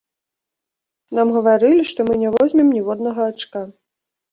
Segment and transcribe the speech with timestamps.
[1.19, 3.65] Нам гаварылі, што мы не возьмем ніводнага ачка.